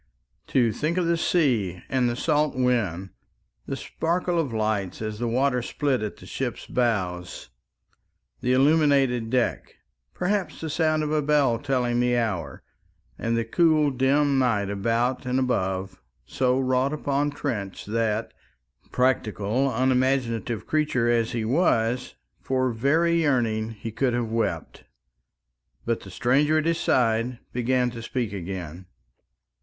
[0.47, 3.11] To think of the sea and the salt wind,
[3.67, 7.51] the sparkle of light as the water split at the ship's bows,
[8.41, 9.75] the illuminated deck,
[10.15, 12.63] perhaps the sound of a bell telling the hour,
[13.19, 18.33] and the cool dim night about and above, so wrought upon Trench that,
[18.91, 24.83] practical unimaginative creature as he was, for very yearning he could have wept.
[25.85, 28.87] But the stranger at his side began to speak again.